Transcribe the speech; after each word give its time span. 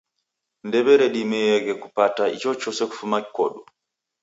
Ndew'eredimieghe 0.65 1.73
kupata 1.81 2.23
ichochose 2.35 2.83
kufuma 2.89 3.17
kodu. 3.35 3.61